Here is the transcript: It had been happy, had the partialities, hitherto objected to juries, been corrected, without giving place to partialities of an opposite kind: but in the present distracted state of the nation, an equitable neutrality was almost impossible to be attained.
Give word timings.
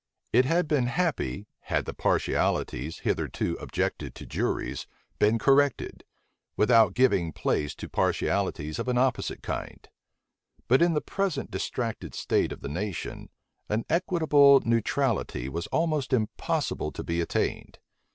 It 0.33 0.45
had 0.45 0.67
been 0.67 0.87
happy, 0.87 1.45
had 1.59 1.85
the 1.85 1.93
partialities, 1.93 2.97
hitherto 3.01 3.55
objected 3.61 4.15
to 4.15 4.25
juries, 4.25 4.87
been 5.19 5.37
corrected, 5.37 6.03
without 6.57 6.95
giving 6.95 7.31
place 7.31 7.75
to 7.75 7.87
partialities 7.87 8.79
of 8.79 8.87
an 8.87 8.97
opposite 8.97 9.43
kind: 9.43 9.87
but 10.67 10.81
in 10.81 10.95
the 10.95 11.01
present 11.01 11.51
distracted 11.51 12.15
state 12.15 12.51
of 12.51 12.61
the 12.61 12.67
nation, 12.67 13.29
an 13.69 13.85
equitable 13.91 14.59
neutrality 14.65 15.47
was 15.47 15.67
almost 15.67 16.13
impossible 16.13 16.91
to 16.91 17.03
be 17.03 17.21
attained. 17.21 17.77